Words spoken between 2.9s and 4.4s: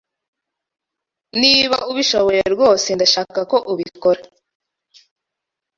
ndashaka ko ubikora.